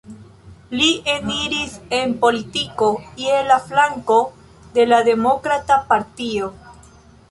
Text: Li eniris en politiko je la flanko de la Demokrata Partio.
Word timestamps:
Li 0.77 0.87
eniris 1.15 1.75
en 1.99 2.15
politiko 2.25 2.89
je 3.27 3.37
la 3.53 3.61
flanko 3.69 4.21
de 4.81 4.91
la 4.93 5.05
Demokrata 5.13 5.83
Partio. 5.95 6.55